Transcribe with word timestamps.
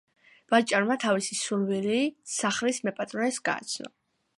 ვაჭარმა 0.53 0.97
თავისი 1.03 1.37
სურვილი 1.41 2.01
სახლის 2.39 2.85
მეპატრონეს 2.89 3.43
გააცნო. 3.53 3.99